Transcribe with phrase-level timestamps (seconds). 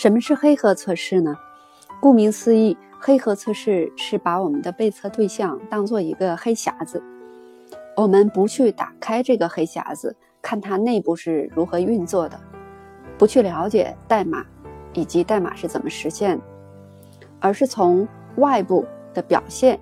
[0.00, 1.36] 什么是黑盒测试呢？
[2.00, 7.02] 顾名思义，黑盒测试是把我们的被测对象当做一个黑匣子，
[7.94, 12.40] 我们不去打开这个黑匣子，看它内部是如何运作的，
[13.18, 14.42] 不去了解代码
[14.94, 16.40] 以及代码是怎么实现，
[17.38, 19.78] 而是从外部的表现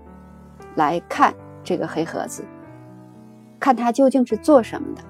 [0.75, 1.33] 来看
[1.63, 2.45] 这个黑盒子，
[3.61, 5.03] 看它究竟是做什么的，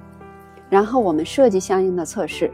[0.69, 2.53] 然后我们设计相应的测试。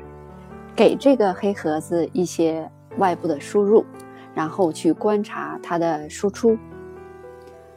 [0.76, 2.68] 给这个黑盒子一些
[2.98, 3.84] 外部的输入，
[4.34, 6.58] 然后去观察它的输出。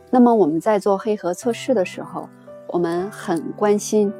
[0.09, 2.27] 那么我们在做黑盒测试的时候，
[2.69, 4.11] 我们很关心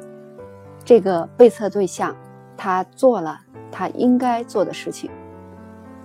[0.84, 2.14] 这个被测对象
[2.56, 3.40] 他做了
[3.72, 5.10] 他应该做的事情，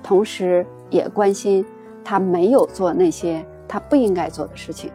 [0.02, 1.64] 同时也关心
[2.04, 4.92] 他没有做那些他不应该做的事情。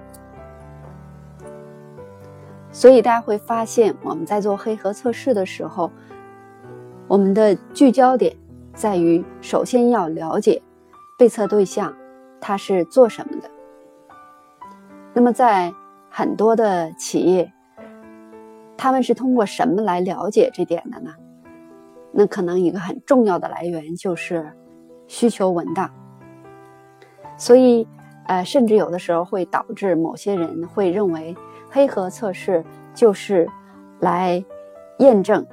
[2.73, 5.93] 所以大家会发现，我们在做黑盒测试的时候。
[7.09, 8.37] 我们的聚焦点
[8.75, 10.61] 在于，首先要了解
[11.19, 11.97] 被测对象
[12.39, 13.51] 他是做什么的。
[15.15, 15.73] 那么，在
[16.11, 17.51] 很多的企业，
[18.77, 21.11] 他们是通过什么来了解这点的呢？
[22.13, 24.53] 那可能一个很重要的来源就是
[25.07, 25.91] 需求文档。
[27.39, 27.89] 所以，
[28.27, 31.35] 呃，甚至有的时候会导致某些人会认为，
[31.71, 33.49] 黑盒测试就是
[34.01, 34.45] 来
[34.99, 35.47] 验证。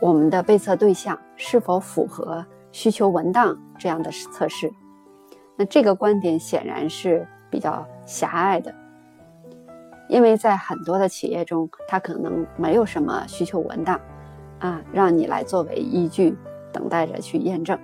[0.00, 4.72] 我们的被测对象是否符合需求文档这样的测试？
[5.56, 8.74] 那这个观点显然是比较狭隘的，
[10.08, 14.00] 因为在很多的企业中，它可能没有什么需求文档
[14.58, 16.36] 啊，让你来作为依据，
[16.72, 17.78] 等待着去验证。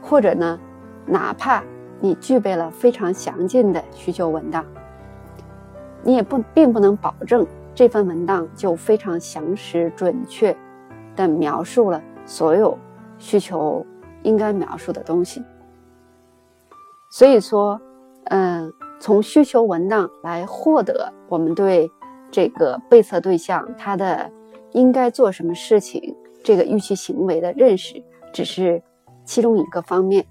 [0.00, 0.58] 或者呢，
[1.06, 1.62] 哪怕
[2.00, 4.64] 你具备了非常详尽的需求文档，
[6.02, 7.46] 你也不并不能保证。
[7.74, 10.56] 这份文档就非常详实、准确
[11.16, 12.76] 的描述了所有
[13.18, 13.84] 需求
[14.22, 15.42] 应该描述的东西。
[17.10, 17.80] 所以说，
[18.24, 21.90] 嗯，从需求文档来获得我们对
[22.30, 24.30] 这个被测对象他的
[24.72, 28.02] 应该做什么事情、这个预期行为的认识，
[28.32, 28.82] 只是
[29.24, 30.26] 其中一个方面。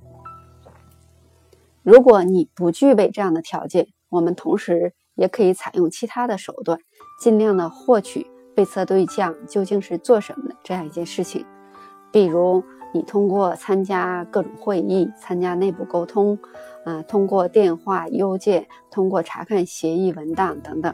[1.84, 6.80] 如果你不具备这样的条件，我们同时也可以采用其他的手段。
[7.22, 11.46] 尽量的获取被测对象究竟是做什么的这样一件事情，
[12.12, 16.36] 比如你通过参加各种会议、参加内部沟通，
[16.84, 20.92] 啊，通过电话、邮件，通过查看协议文档等等，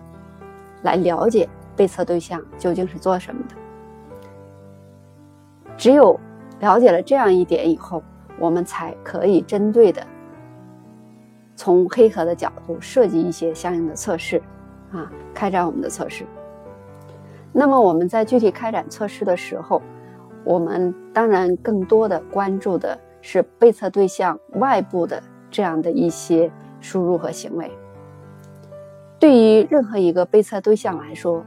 [0.81, 3.55] 来了解被测对象究竟是做什么的。
[5.77, 6.19] 只有
[6.59, 8.03] 了解了这样一点以后，
[8.37, 10.05] 我们才可以针对的
[11.55, 14.41] 从黑盒的角度设计一些相应的测试。
[14.91, 16.25] 啊，开展我们的测试。
[17.51, 19.81] 那么我们在具体开展测试的时候，
[20.43, 27.71] 我们当然更多的关注的是被测对象外部的这样的一些输入和行为。
[29.19, 31.43] 对于任何一个被测对象来说，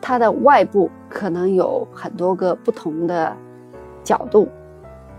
[0.00, 3.36] 它的外部可能有很多个不同的
[4.02, 4.48] 角度，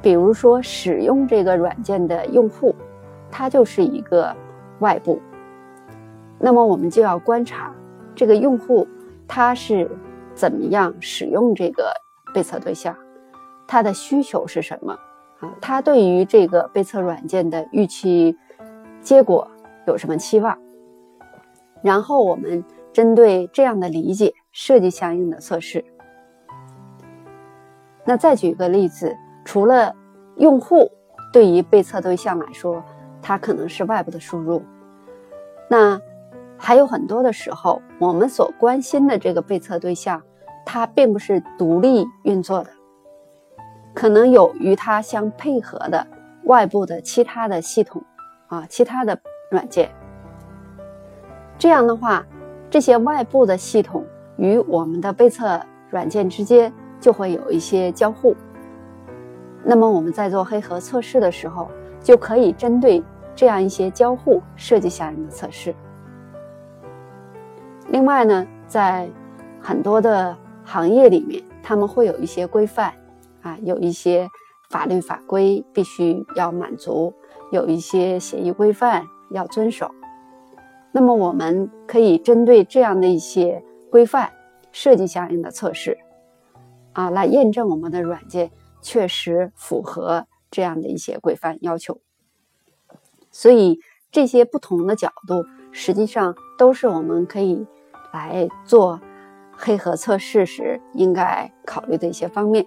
[0.01, 2.73] 比如说使用这个软件的用户，
[3.29, 4.35] 他就是一个
[4.79, 5.21] 外部。
[6.39, 7.75] 那么我们就要观察
[8.16, 8.88] 这个用户
[9.27, 9.89] 他是
[10.33, 11.91] 怎么样使用这个
[12.33, 12.95] 被测对象，
[13.67, 14.94] 他的需求是什么
[15.39, 15.53] 啊？
[15.61, 18.38] 他对于这个被测软件的预期
[19.01, 19.50] 结果
[19.85, 20.57] 有什么期望？
[21.81, 25.83] 然后我们针对这样的理解设计相应的测试。
[28.06, 29.94] 那再举一个例子，除了
[30.38, 30.89] 用户
[31.31, 32.83] 对于被测对象来说，
[33.21, 34.63] 它可能是外部的输入，
[35.69, 36.00] 那。
[36.62, 40.22] 还有很多的时候，我们所关心的这个被测对象，
[40.66, 42.70] 它并不是独立运作的，
[43.94, 46.06] 可能有与它相配合的
[46.44, 48.03] 外部的其他的系统
[48.48, 49.18] 啊，其他的
[49.50, 49.90] 软件。
[51.58, 52.25] 这样的话，
[52.69, 54.06] 这些外部的系统
[54.38, 55.59] 与我们的被测
[55.90, 58.36] 软件之间就会有一些交互。
[59.63, 61.69] 那么我们在做黑盒测试的时候，
[62.01, 65.74] 就可以针对这样一些交互设计相应的测试。
[67.91, 69.09] 另外呢，在
[69.59, 72.94] 很多的行业里面，他们会有一些规范
[73.41, 74.30] 啊，有一些
[74.69, 77.12] 法律法规必须要满足，
[77.51, 79.89] 有一些协议规范要遵守。
[80.91, 84.31] 那么，我们可以针对这样的一些规范，
[84.71, 85.97] 设计相应的测试
[86.94, 88.51] 啊，来验证我们的软件
[88.81, 92.00] 确实符合这样的一些规范要求。
[93.31, 93.80] 所以，
[94.12, 97.65] 这些不同的角度，实际上都是我们可以。
[98.11, 99.00] 来做
[99.51, 102.65] 黑盒测试时应该考虑的一些方面。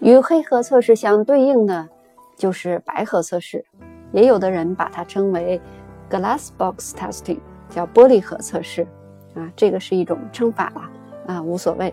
[0.00, 1.88] 与黑盒测试相对应的
[2.36, 3.64] 就是白盒测试，
[4.12, 5.60] 也有的人把它称为
[6.08, 7.38] glass box testing，
[7.68, 8.86] 叫玻璃盒测试
[9.34, 11.92] 啊，这个是一种称法了，啊，无所谓。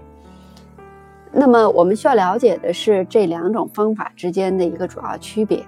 [1.31, 5.65] 那么我们需要了解的是这两种方法之间的一个主要区别。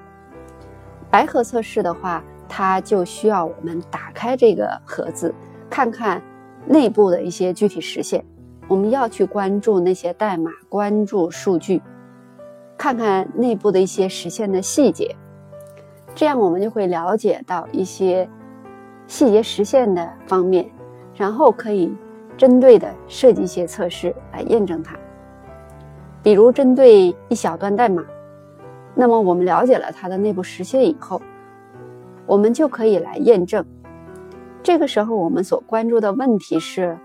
[1.09, 5.33] 白盒测试的话，它就需要我们打开这个盒子，
[5.69, 6.21] 看看
[6.65, 8.23] 内部的一些具体实现。
[8.67, 11.81] 我们要去关注那些代码，关注数据。
[12.77, 15.15] 看看内部的一些实现的细节，
[16.13, 18.29] 这样我们就会了解到一些
[19.07, 20.69] 细节实现的方面，
[21.15, 21.91] 然后可以
[22.37, 24.95] 针对的设计一些测试来验证它。
[26.21, 28.03] 比如针对一小段代码，
[28.93, 31.21] 那么我们了解了它的内部实现以后，
[32.25, 33.65] 我们就可以来验证。
[34.67, 36.99] 这个时候我们所关注的问题是，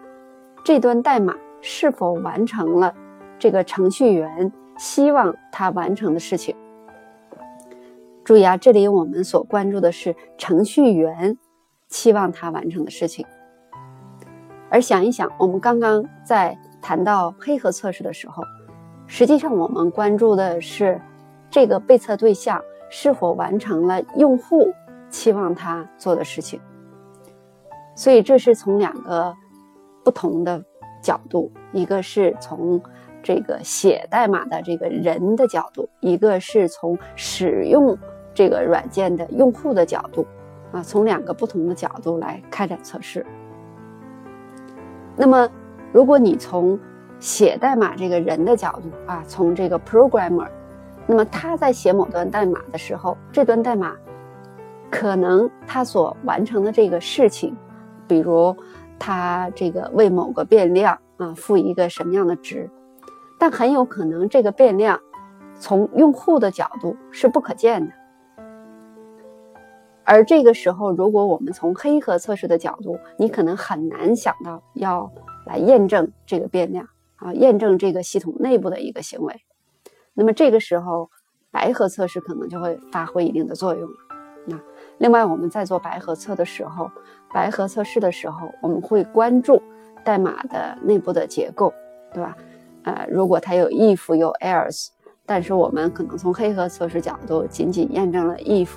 [0.65, 2.93] 这段代码是否完成了
[3.39, 4.53] 这个程序员。
[4.79, 6.57] 希望他完成的事情。
[8.25, 11.39] 注意啊，这里我们所关注的是程序员
[11.89, 13.25] 期望他完成的事情。
[14.69, 18.43] 而想一想，我们刚刚在谈到黑盒测试的时候，
[19.07, 21.01] 实际上我们关注的是
[21.49, 22.61] 这个被测对象
[22.91, 24.69] 是否完成了用户
[25.11, 26.59] 期望他做的事情。
[27.95, 29.35] 所以这是从两个
[30.05, 30.63] 不同的
[31.03, 32.81] 角度，一个是从。
[33.25, 37.97] 这个写代码的这个人的角度，一个是从使用
[38.35, 40.27] 这个软件的用户的角度，
[40.73, 43.25] 啊，从两个不同的角度来开展测试。
[45.15, 45.49] 那么，
[45.93, 46.77] 如果你从
[47.21, 50.49] 写代码这个人的角度啊，从这个 programmer，
[51.07, 53.95] 那么他在写某段代码的时候，这段代码
[54.91, 57.57] 可能他所完成的这个事情，
[58.13, 58.55] 比如
[58.99, 62.69] 他这个为某个变量啊赋一个什么样的值。
[63.39, 65.01] 但很有可能，这个变量
[65.59, 67.93] 从用户的角度是不可见的。
[70.05, 75.11] 而这个时候，如果我们从黑盒测试的角度，你可能很难想到要
[75.47, 76.87] 来验证这个变量
[77.17, 79.41] 啊，验证这个系统内部的一个行为。
[80.13, 81.11] 那么这个时候，
[81.51, 83.97] 白盒测试可能就会发挥一定的作用了。
[84.99, 86.91] 另外，我们在做白盒测的时候，
[87.33, 89.61] 白盒测试的时候，我们会关注
[90.05, 91.73] 代码的内部的结构，
[92.13, 92.37] 对吧？
[92.85, 94.89] 呃，如果它有 if 有 else，
[95.25, 98.71] 但是我们可能从黑盒测试角度仅仅验证了 if，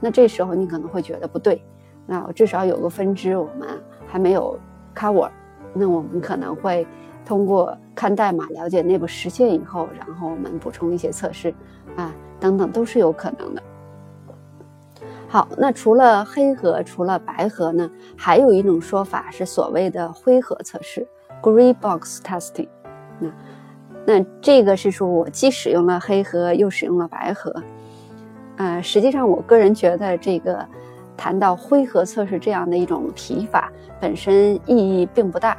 [0.00, 1.62] 那这时候你可能会觉得不对。
[2.06, 3.68] 那至少有个分支我们
[4.06, 4.58] 还没有
[4.94, 5.30] cover，
[5.72, 6.86] 那我们可能会
[7.24, 11.54] 通过看代码了解内部实现以后，然后我们补充一些测试
[11.94, 13.62] 啊等等都是有可能的。
[15.32, 21.06] 好，那除了黑盒，除了白盒呢，还有一种说法是所谓的灰盒测试
[21.40, 22.68] （grey box testing）。
[23.18, 23.30] 那
[24.04, 27.50] 那这个是说，我既使用了黑盒，又使用了白盒。
[28.58, 30.62] 呃，实际上，我个人觉得这个
[31.16, 35.56] 谈到灰盒测试这样的一种提法，本身意义并不大。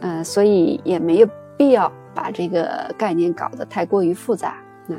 [0.00, 1.28] 呃，所以也没有
[1.58, 4.54] 必要把这个概念搞得太过于复杂。
[4.86, 4.96] 那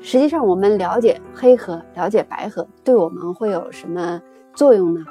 [0.00, 4.20] 实际上，我们了解黑盒，了解白盒，对我们会有什么
[4.54, 5.04] 作用呢？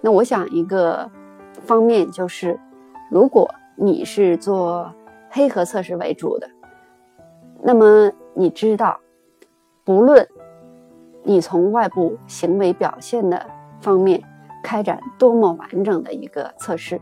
[0.00, 1.10] 那我想，一个
[1.64, 2.58] 方面就是，
[3.10, 4.92] 如果你是做
[5.30, 6.48] 黑盒测试为主的，
[7.62, 9.00] 那么你知道，
[9.84, 10.26] 不论
[11.22, 13.44] 你从外部行为表现的
[13.80, 14.22] 方面
[14.62, 17.00] 开展多么完整的一个测试，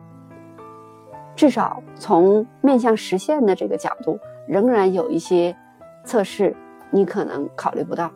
[1.35, 5.57] 至少从面向实现的这个角度，仍然有一些
[6.05, 6.55] 测试
[6.91, 8.11] 你可能考虑不到。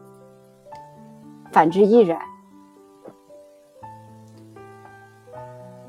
[1.50, 2.18] 反之亦然。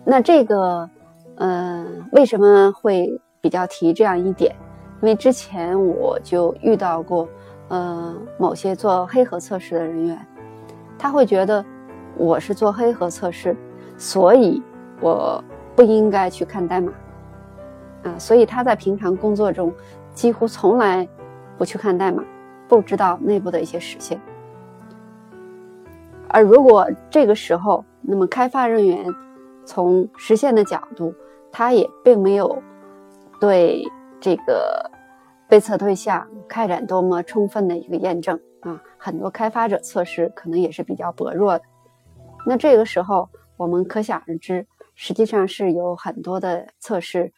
[0.03, 0.89] 那这个。
[1.37, 4.55] 嗯，为什么会比较提这样一点？
[5.01, 7.27] 因为之前我就遇到过，
[7.69, 10.27] 呃，某些做黑盒测试的人员，
[10.95, 11.65] 他会觉得
[12.15, 13.57] 我是做黑盒测试，
[13.97, 14.61] 所以
[15.01, 15.43] 我
[15.75, 16.93] 不应该去看代码，
[18.03, 19.73] 啊，所以他在平常工作中
[20.13, 21.05] 几乎从来
[21.57, 22.23] 不去看代码，
[22.67, 24.19] 不知道内部的一些实现。
[26.29, 29.05] 而如果这个时候，那么开发人员
[29.65, 31.13] 从实现的角度，
[31.51, 32.61] 他也并没有
[33.39, 33.83] 对
[34.19, 34.89] 这个
[35.47, 41.63] 被测对象开展多么充分的一个验证啊，很多开发者测试可能也是比较薄弱的。
[42.47, 44.65] 那这个时候，我们可想而知，
[44.95, 47.31] 实际上是有很多的测试，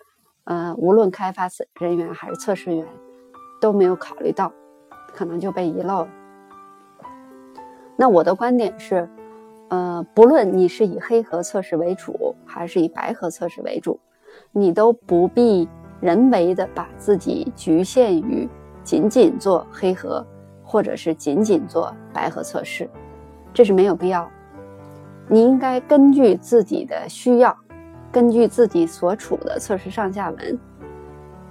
[0.45, 2.87] 呃，无论开发人员还是测试员
[3.59, 4.51] 都没有考虑到，
[5.15, 6.07] 可能就被遗漏了。
[7.95, 9.07] 那我的观点是。
[9.69, 13.99] 呃，不论你是以黑盒测试为主，还是以白盒测试为主，
[14.51, 15.67] 你都不必
[15.99, 18.47] 人为的把自己局限于
[18.83, 20.23] 仅仅做黑盒，
[20.63, 22.87] 或者是仅仅做白盒测试，
[23.51, 24.29] 这是没有必要。
[25.27, 27.57] 你应该根据自己的需要，
[28.11, 30.59] 根据自己所处的测试上下文，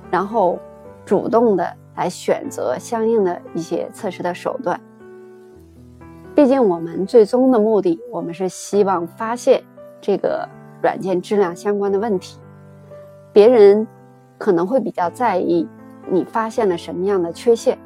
[0.09, 0.56] 然后
[1.04, 4.81] 主动的来选择相应的一些测试的手段。
[6.35, 9.63] 毕竟我们最终的目的，我们是希望发现
[10.01, 10.49] 这个
[10.83, 12.39] 软件质量相关的问题。
[13.33, 13.87] 别人
[14.37, 15.67] 可能会比较在意
[16.11, 17.79] 你发现了什么样的缺陷，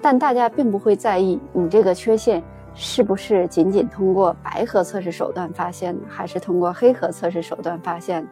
[0.00, 2.42] 但大家并不会在意你这个缺陷
[2.74, 8.24] 是不是仅仅通过白盒测试手段发现的，还是通过黑盒测试手段发现。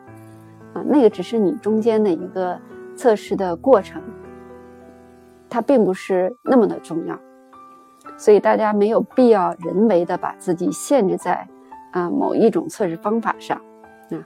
[0.74, 2.56] 啊，那个只是你中间的一个
[2.94, 4.00] 测试的过程，
[5.48, 7.18] 它并不是那么的重要。
[8.16, 11.46] 所以大家没有必要人为的把自己限制在
[11.90, 13.60] 啊某一种测试方法上
[14.10, 14.16] 啊。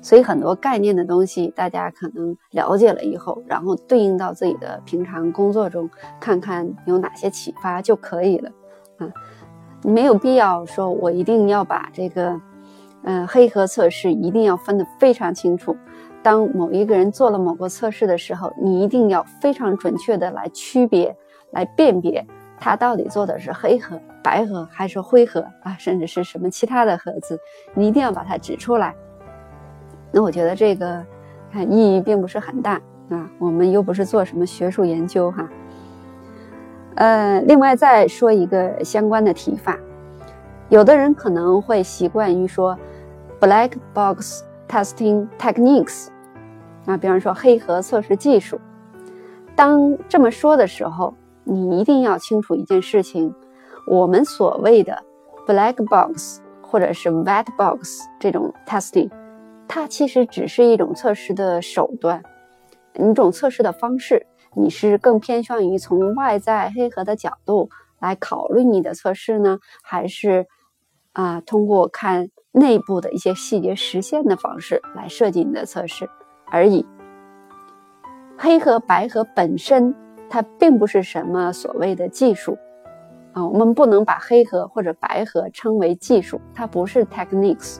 [0.00, 5.88] 所以很多概念的东西，大家可能了解了以后，然后对应到自己的平常工作中，
[6.20, 8.50] 看看有哪些启发就可以了。
[8.98, 9.12] 啊，
[9.82, 12.40] 没有必要说我一定要把这个，
[13.02, 15.76] 嗯，黑盒测试一定要分得非常清楚。
[16.24, 21.14] 当某一个人做了某个测试的时候，你一定要非常准确的来区别、
[21.50, 22.26] 来辨别
[22.58, 27.38] 他到底做的是黑盒、白盒还是灰盒啊，甚至是什么其他的盒子，
[27.74, 28.94] 你一定要把它指出来。
[30.10, 31.04] 那我觉得这个，
[31.52, 33.28] 看意义并不是很大啊。
[33.38, 35.46] 我们又不是做什么学术研究哈。
[36.94, 39.78] 呃，另外再说一个相关的提法，
[40.70, 42.78] 有的人可能会习惯于说
[43.40, 46.06] “black box testing techniques”
[46.86, 48.60] 啊，比方说黑盒测试技术。
[49.56, 51.14] 当这么说的时候，
[51.44, 53.34] 你一定要清楚一件事情：
[53.86, 55.02] 我们所谓的
[55.46, 59.10] “black box” 或者是 “white box” 这种 testing。
[59.66, 62.22] 它其实只是一种测试的手段，
[62.94, 64.26] 一种测试的方式。
[64.56, 70.46] 你是更偏向于从外在黑盒的角度来考虑你的测试呢，还是
[71.12, 76.08] 啊通过看内部的一些细节实现的方式来设计你的测试
[76.54, 76.86] 而已？
[78.38, 79.92] 黑盒白盒本身
[80.30, 82.56] 它并不是什么所谓的技术
[83.32, 87.78] 啊，我们不能把黑盒或者白盒称为技术，它不是 techniques。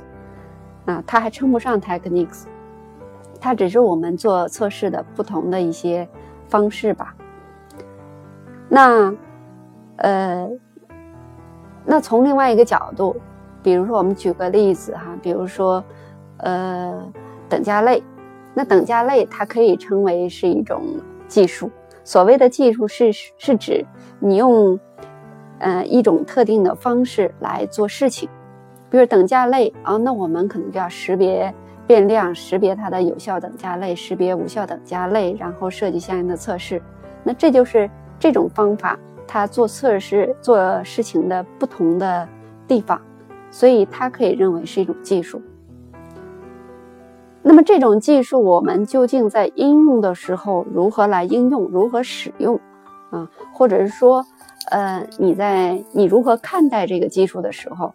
[0.87, 2.45] 啊，它还称不上 techniques，
[3.41, 6.07] 它只是我们做测试的不同的一些
[6.49, 7.15] 方式吧。
[8.69, 9.15] 那，
[9.97, 10.51] 呃，
[11.87, 13.17] 那从另外一个角度，
[13.63, 15.83] 比如说我们举个例子哈，比如说，
[16.39, 17.03] 呃，
[17.49, 18.03] 等价类，
[18.55, 20.83] 那等价类它可以称为是一种
[21.27, 21.71] 技术。
[22.05, 23.85] 所谓的技术是是指
[24.21, 24.79] 你用，
[25.59, 28.29] 呃，一种特定的方式来做事情。
[28.91, 31.53] 比如等价类啊，那我们可能就要识别
[31.87, 36.81] 变量，识别它的有效等价类，识别无效等价类，然后设计相应的测试。
[37.25, 42.29] 那这就是这种方法它做测试做事情的不同的
[42.69, 43.01] 地方，
[43.51, 45.43] 所以它可以认为是一种技术。
[47.47, 52.59] 那么这种技术我们究竟在应用的时候如何来应用，如何使用
[53.11, 53.29] 啊？
[53.53, 54.25] 或者是说，
[54.71, 57.93] 呃，你在你如何看待这个技术的时候？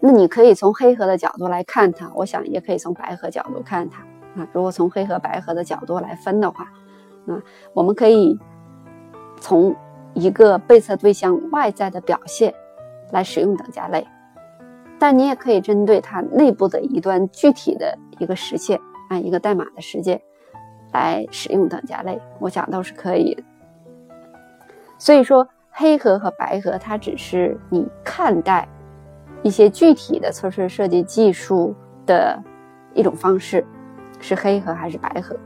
[0.00, 4.02] 那你可以从黑盒的角度来看它，我想也可以从白盒角度看它
[4.42, 4.48] 啊。
[4.52, 6.64] 如果从黑盒白盒的角度来分的话，
[7.28, 7.40] 啊，
[7.72, 8.36] 我们可以
[9.40, 9.76] 从
[10.12, 12.52] 一个被测对象外在的表现
[13.12, 14.04] 来使用等价类，
[15.02, 18.78] 但你也可以针对它内部的一段具体的一个实现
[19.08, 20.22] 啊，一个代码的实现
[20.92, 23.36] 来使用等价类，我想都是可以。
[24.98, 28.68] 所以说，黑盒和白盒它只是你看待。
[29.42, 31.74] 一些具体的测试设计技术
[32.06, 32.40] 的
[32.94, 33.66] 一种方式，
[34.20, 35.36] 是黑盒还是白盒？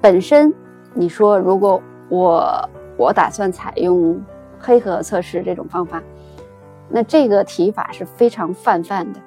[0.00, 0.50] 本身
[0.94, 4.18] 你说，如果我我打算采用
[4.58, 6.02] 黑盒测试这种方法，
[6.92, 9.20] 那这个提法是非常泛泛的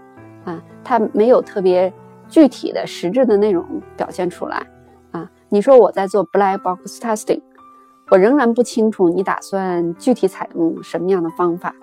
[0.45, 1.91] 啊，它没有特别
[2.29, 4.65] 具体的实质的内容表现出来
[5.11, 5.29] 啊。
[5.49, 7.41] 你说我在做 black box testing，
[8.09, 11.75] 我仍然不清楚你打算具体采用什么样的方法。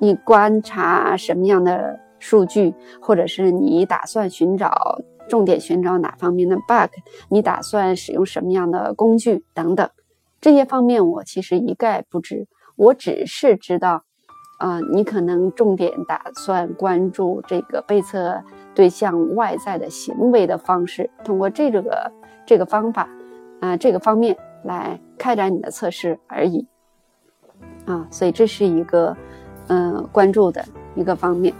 [0.00, 6.92] 你观察什么样的数据，或者是你打算寻找重点寻找哪方面的 bug？
[7.28, 9.88] 你打算使用什么样的工具等等，
[10.40, 12.46] 这些方面我其实一概不知。
[12.76, 14.04] 我只是知道，
[14.58, 18.42] 啊，你可能重点打算关注这个被测
[18.74, 22.12] 对象外在的行为的方式，通过这个
[22.44, 23.08] 这个方法，
[23.60, 26.66] 啊，这个方面来开展你的测试而已。
[27.86, 29.16] 啊，所以这是一个。
[29.68, 31.52] 嗯，关注的一个方面。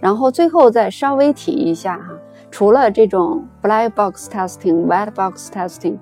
[0.00, 2.08] 然后最后再稍微提一下哈，
[2.50, 5.96] 除了这种 black box testing、white box testing，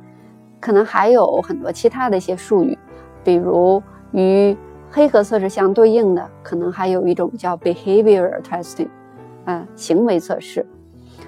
[0.58, 2.78] 可能还有很多其他的一些术语，
[3.22, 4.56] 比如与
[4.90, 8.88] 黑盒测试相对应的，可能还有一种叫 behavior testing，
[9.44, 10.66] 啊，行为测试。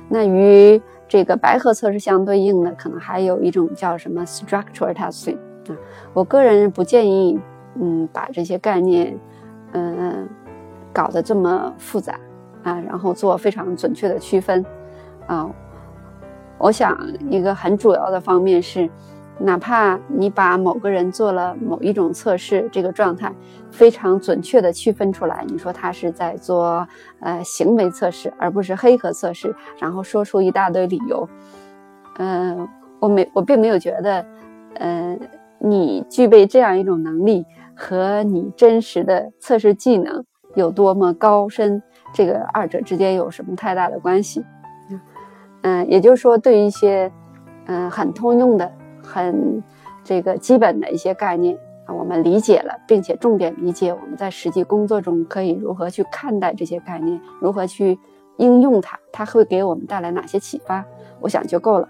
[0.08, 5.36] 那与这个白盒测试相对应的，可能还有一种叫什么 structure testing
[5.68, 5.76] 啊。
[6.12, 7.38] 我个人不建议，
[7.76, 9.16] 嗯，把这些概念，
[9.72, 10.28] 嗯，
[10.92, 12.18] 搞得这么复杂
[12.64, 14.64] 啊，然后做非常准确的区分。
[15.28, 15.48] 啊，
[16.58, 16.98] 我想
[17.30, 18.90] 一个很主要的方面是，
[19.44, 23.32] 哪怕你把某个人做了某一种测试，这个状态
[23.70, 26.86] 非常准确的区分出来，你说他是在做
[27.20, 31.28] 呃行为测试，而不是黑盒测试，然后说出一大堆理由，
[32.18, 32.68] 嗯，
[33.00, 34.24] 我没我并没有觉得，
[34.74, 35.18] 嗯，
[35.58, 37.44] 你具备这样一种能力
[37.74, 41.82] 和你真实的测试技能有多么高深，
[42.14, 44.44] 这个二者之间有什么太大的关系？
[45.62, 47.10] 嗯，也就是说，对于一些
[47.66, 48.70] 嗯很通用的、
[49.02, 49.62] 很
[50.04, 57.98] 这个基本的一些概念啊，我们理解了，并且重点理解，我们在实际工作中可以如何去看待这些概念，如何去
[58.38, 60.84] 应用它，它会给我们带来哪些启发，
[61.20, 61.88] 我想就够了。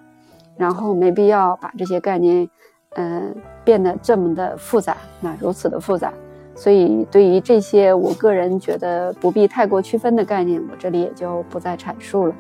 [0.57, 2.49] 然后没必要把这些概念
[2.97, 6.13] 嗯变得这么的复杂，那如此的复杂。
[6.55, 12.35] 所以，对于这些我个人觉得不必太过区分的概念，我这里也就不再阐述了。